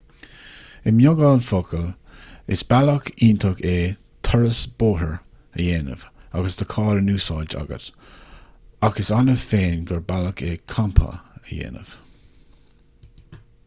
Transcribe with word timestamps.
i 0.91 0.91
mbeagán 0.93 1.41
focal 1.47 1.83
is 2.55 2.61
bealach 2.71 3.11
iontach 3.27 3.59
é 3.71 3.75
turas 4.29 4.61
bóthair 4.83 5.11
a 5.11 5.61
dhéanamh 5.61 6.07
agus 6.41 6.57
do 6.63 6.67
charr 6.73 6.97
in 7.03 7.13
úsáid 7.19 7.55
agat 7.61 7.87
ach 8.89 9.03
is 9.07 9.13
annamh 9.21 9.45
féin 9.53 9.87
gur 9.93 10.03
bealach 10.13 10.45
é 10.51 10.55
campa 10.77 11.11
a 11.15 11.47
dhéanamh 11.53 11.93